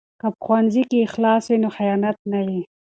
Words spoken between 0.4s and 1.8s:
ښوونځي کې اخلاص وي نو